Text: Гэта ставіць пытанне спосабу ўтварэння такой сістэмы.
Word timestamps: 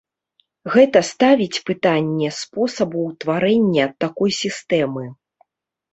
Гэта 0.75 0.99
ставіць 1.09 1.63
пытанне 1.67 2.29
спосабу 2.39 2.97
ўтварэння 3.11 3.85
такой 4.05 4.31
сістэмы. 4.43 5.05